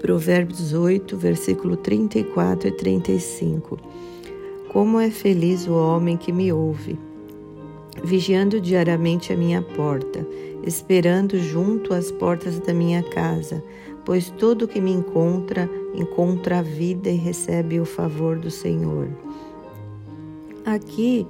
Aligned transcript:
Provérbios 0.00 0.72
8, 0.72 1.14
versículo 1.18 1.76
34 1.76 2.68
e 2.68 2.72
35. 2.72 3.78
Como 4.72 4.98
é 4.98 5.10
feliz 5.10 5.68
o 5.68 5.74
homem 5.74 6.16
que 6.16 6.32
me 6.32 6.50
ouve, 6.50 6.98
vigiando 8.02 8.58
diariamente 8.58 9.30
a 9.30 9.36
minha 9.36 9.60
porta, 9.60 10.26
esperando 10.64 11.38
junto 11.38 11.92
às 11.92 12.10
portas 12.10 12.58
da 12.60 12.72
minha 12.72 13.02
casa, 13.02 13.62
pois 14.02 14.30
todo 14.30 14.66
que 14.66 14.80
me 14.80 14.90
encontra, 14.90 15.68
encontra 15.94 16.60
a 16.60 16.62
vida 16.62 17.10
e 17.10 17.16
recebe 17.16 17.78
o 17.78 17.84
favor 17.84 18.38
do 18.38 18.50
Senhor. 18.50 19.06
Aqui 20.64 21.26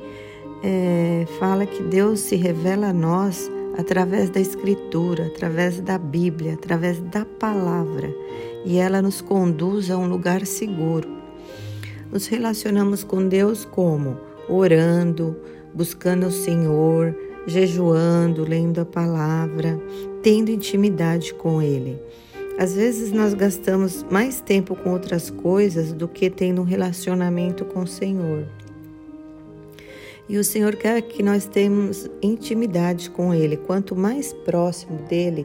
é, 0.62 1.26
fala 1.40 1.66
que 1.66 1.82
Deus 1.82 2.20
se 2.20 2.36
revela 2.36 2.90
a 2.90 2.92
nós 2.92 3.50
através 3.76 4.30
da 4.30 4.40
Escritura, 4.40 5.26
através 5.26 5.80
da 5.80 5.98
Bíblia, 5.98 6.54
através 6.54 6.98
da 7.00 7.24
palavra, 7.24 8.14
e 8.64 8.78
ela 8.78 9.00
nos 9.00 9.20
conduz 9.20 9.90
a 9.90 9.96
um 9.96 10.08
lugar 10.08 10.44
seguro. 10.46 11.08
Nos 12.10 12.26
relacionamos 12.26 13.04
com 13.04 13.26
Deus 13.26 13.64
como? 13.64 14.18
Orando, 14.48 15.36
buscando 15.72 16.26
o 16.26 16.32
Senhor, 16.32 17.16
jejuando, 17.46 18.44
lendo 18.44 18.80
a 18.80 18.84
palavra, 18.84 19.80
tendo 20.22 20.50
intimidade 20.50 21.32
com 21.34 21.62
Ele. 21.62 21.98
Às 22.58 22.74
vezes 22.74 23.12
nós 23.12 23.32
gastamos 23.32 24.04
mais 24.10 24.40
tempo 24.40 24.74
com 24.76 24.90
outras 24.90 25.30
coisas 25.30 25.92
do 25.92 26.06
que 26.06 26.28
tendo 26.28 26.60
um 26.60 26.64
relacionamento 26.64 27.64
com 27.64 27.80
o 27.80 27.86
Senhor. 27.86 28.46
E 30.30 30.38
o 30.38 30.44
Senhor 30.44 30.76
quer 30.76 31.02
que 31.02 31.24
nós 31.24 31.44
tenhamos 31.44 32.08
intimidade 32.22 33.10
com 33.10 33.34
Ele. 33.34 33.56
Quanto 33.56 33.96
mais 33.96 34.32
próximo 34.32 34.96
dele, 35.08 35.44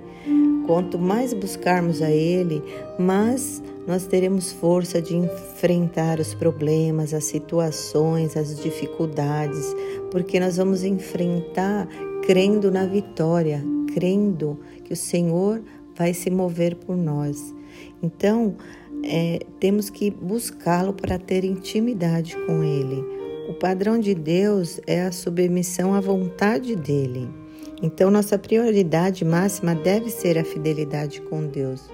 quanto 0.68 1.00
mais 1.00 1.34
buscarmos 1.34 2.04
a 2.04 2.12
Ele, 2.12 2.62
mais 3.00 3.64
nós 3.88 4.06
teremos 4.06 4.52
força 4.52 5.02
de 5.02 5.16
enfrentar 5.16 6.20
os 6.20 6.36
problemas, 6.36 7.16
as 7.16 7.24
situações, 7.24 8.38
as 8.38 8.62
dificuldades, 8.62 9.76
porque 10.12 10.40
nós 10.40 10.58
vamos 10.58 10.84
enfrentar 10.84 11.88
crendo 12.22 12.70
na 12.70 12.86
vitória, 12.86 13.64
crendo 13.92 14.60
que 14.84 14.94
o 14.94 14.96
Senhor 14.96 15.64
vai 15.96 16.14
se 16.14 16.30
mover 16.30 16.76
por 16.76 16.96
nós. 16.96 17.56
Então, 18.04 18.56
é, 19.04 19.40
temos 19.60 19.90
que 19.90 20.12
buscá-lo 20.12 20.94
para 20.94 21.18
ter 21.18 21.44
intimidade 21.44 22.36
com 22.46 22.64
Ele. 22.64 23.25
Padrão 23.56 24.00
de 24.00 24.14
Deus 24.14 24.80
é 24.86 25.02
a 25.02 25.12
submissão 25.12 25.94
à 25.94 26.00
vontade 26.00 26.76
dele. 26.76 27.30
Então, 27.82 28.10
nossa 28.10 28.38
prioridade 28.38 29.26
máxima 29.26 29.76
deve 29.76 30.10
ser 30.10 30.38
a 30.38 30.44
fidelidade 30.44 31.22
com 31.22 31.46
Deus. 31.46 31.90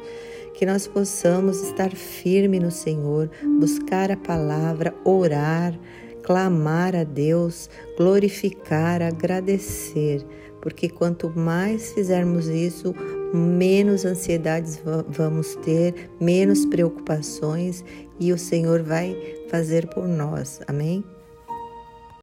Que 0.53 0.65
nós 0.65 0.87
possamos 0.87 1.61
estar 1.61 1.91
firme 1.91 2.59
no 2.59 2.71
Senhor, 2.71 3.29
buscar 3.59 4.11
a 4.11 4.17
palavra, 4.17 4.93
orar, 5.03 5.77
clamar 6.21 6.95
a 6.95 7.03
Deus, 7.03 7.69
glorificar, 7.97 9.01
agradecer, 9.01 10.25
porque 10.61 10.87
quanto 10.87 11.31
mais 11.35 11.93
fizermos 11.93 12.47
isso, 12.47 12.93
menos 13.33 14.05
ansiedades 14.05 14.81
vamos 15.07 15.55
ter, 15.57 16.11
menos 16.19 16.65
preocupações 16.65 17.83
e 18.19 18.31
o 18.31 18.37
Senhor 18.37 18.83
vai 18.83 19.17
fazer 19.49 19.87
por 19.87 20.07
nós. 20.07 20.61
Amém? 20.67 21.03